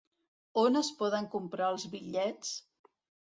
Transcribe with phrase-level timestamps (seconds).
[0.61, 2.57] On es poden comprar els bitllets?